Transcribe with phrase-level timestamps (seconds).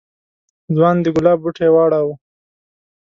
[0.75, 2.13] ځوان د گلاب بوټی واړاوه.